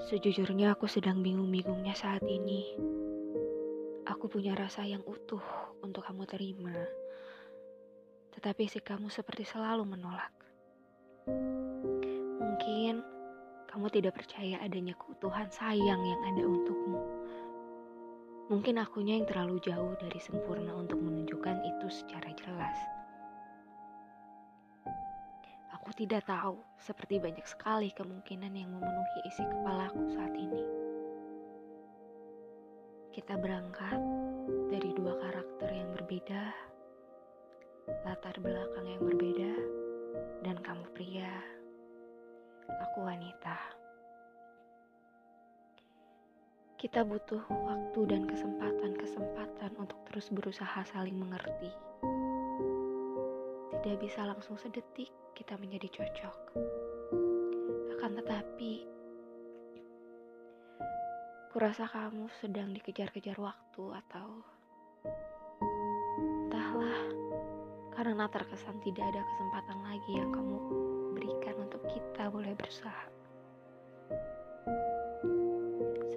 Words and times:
Sejujurnya 0.00 0.72
aku 0.72 0.88
sedang 0.88 1.20
bingung-bingungnya 1.20 1.92
saat 1.92 2.24
ini. 2.24 2.72
Aku 4.08 4.32
punya 4.32 4.56
rasa 4.56 4.80
yang 4.88 5.04
utuh 5.04 5.44
untuk 5.84 6.08
kamu 6.08 6.24
terima. 6.24 6.72
Tetapi 8.32 8.64
si 8.64 8.80
kamu 8.80 9.12
seperti 9.12 9.44
selalu 9.44 9.84
menolak. 9.84 10.32
Mungkin 12.40 13.04
kamu 13.68 13.86
tidak 13.92 14.16
percaya 14.16 14.56
adanya 14.64 14.96
keutuhan 14.96 15.52
sayang 15.52 16.00
yang 16.00 16.20
ada 16.32 16.42
untukmu. 16.48 17.00
Mungkin 18.48 18.80
akunya 18.80 19.20
yang 19.20 19.28
terlalu 19.28 19.60
jauh 19.60 20.00
dari 20.00 20.16
sempurna 20.16 20.80
untuk 20.80 20.96
menunjukkan 20.96 21.60
itu 21.60 21.86
secara 21.92 22.32
jelas. 22.40 22.99
Tidak 26.00 26.24
tahu, 26.24 26.56
seperti 26.80 27.20
banyak 27.20 27.44
sekali 27.44 27.92
kemungkinan 27.92 28.56
yang 28.56 28.72
memenuhi 28.72 29.20
isi 29.28 29.44
kepalaku 29.44 30.08
saat 30.16 30.32
ini. 30.32 30.64
Kita 33.12 33.36
berangkat 33.36 34.00
dari 34.72 34.96
dua 34.96 35.12
karakter 35.20 35.68
yang 35.68 35.92
berbeda, 35.92 36.56
latar 38.08 38.32
belakang 38.40 38.88
yang 38.88 39.02
berbeda, 39.04 39.52
dan 40.40 40.56
kamu 40.64 40.88
pria, 40.96 41.36
aku 42.64 43.04
wanita. 43.04 43.60
Kita 46.80 47.04
butuh 47.04 47.44
waktu 47.44 48.00
dan 48.08 48.24
kesempatan-kesempatan 48.24 49.76
untuk 49.76 50.00
terus 50.08 50.32
berusaha 50.32 50.80
saling 50.96 51.20
mengerti. 51.20 51.89
Tidak 53.80 53.96
bisa 53.96 54.28
langsung 54.28 54.60
sedetik 54.60 55.08
kita 55.32 55.56
menjadi 55.56 55.88
cocok. 55.88 56.38
Akan 57.96 58.12
tetapi, 58.12 58.84
kurasa 61.48 61.88
kamu 61.88 62.28
sedang 62.44 62.76
dikejar-kejar 62.76 63.40
waktu 63.40 63.84
atau 64.04 64.44
entahlah, 66.44 67.08
karena 67.96 68.28
terkesan 68.28 68.76
tidak 68.84 69.16
ada 69.16 69.24
kesempatan 69.24 69.78
lagi 69.80 70.12
yang 70.12 70.28
kamu 70.28 70.56
berikan 71.16 71.56
untuk 71.64 71.80
kita 71.88 72.28
boleh 72.28 72.52
berusaha. 72.52 73.08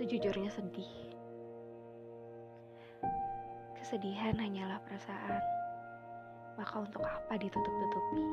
Sejujurnya 0.03 0.51
sedih. 0.51 1.15
Kesedihan 3.79 4.35
hanyalah 4.35 4.83
perasaan. 4.83 5.62
Maka 6.59 6.75
untuk 6.83 7.03
apa 7.03 7.33
ditutup-tutupi? 7.37 8.25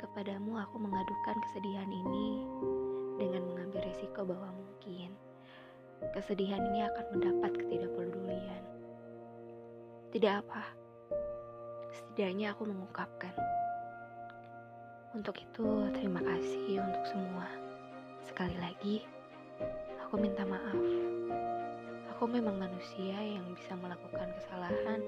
Kepadamu 0.00 0.58
aku 0.58 0.76
mengadukan 0.80 1.36
kesedihan 1.48 1.90
ini 1.90 2.44
dengan 3.20 3.42
mengambil 3.52 3.84
risiko 3.86 4.26
bahwa 4.26 4.50
mungkin 4.54 5.14
kesedihan 6.16 6.62
ini 6.72 6.86
akan 6.88 7.06
mendapat 7.14 7.52
ketidakpedulian. 7.60 8.62
Tidak 10.10 10.32
apa. 10.42 10.64
Setidaknya 11.94 12.56
aku 12.56 12.66
mengungkapkan. 12.66 13.34
Untuk 15.14 15.38
itu, 15.38 15.90
terima 15.94 16.22
kasih 16.22 16.82
untuk 16.82 17.04
semua. 17.06 17.46
Sekali 18.26 18.56
lagi, 18.62 19.02
Aku 20.10 20.18
minta 20.18 20.42
maaf. 20.42 20.74
Aku 22.10 22.26
memang 22.26 22.58
manusia 22.58 23.14
yang 23.14 23.46
bisa 23.54 23.78
melakukan 23.78 24.26
kesalahan 24.42 24.98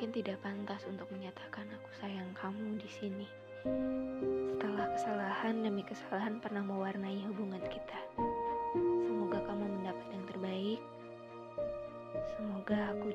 mungkin 0.00 0.16
tidak 0.16 0.40
pantas 0.40 0.80
untuk 0.88 1.12
menyatakan 1.12 1.68
aku 1.76 1.92
sayang 2.00 2.32
kamu 2.32 2.80
di 2.80 2.88
sini. 2.88 3.28
Setelah 4.48 4.88
kesalahan 4.96 5.60
demi 5.60 5.84
kesalahan 5.84 6.40
pernah 6.40 6.64
mewarnai 6.64 7.20
hubungan 7.28 7.60
kita. 7.68 8.00
Semoga 9.04 9.44
kamu 9.44 9.60
mendapat 9.60 10.08
yang 10.08 10.24
terbaik. 10.24 10.80
Semoga 12.32 12.96
aku 12.96 13.12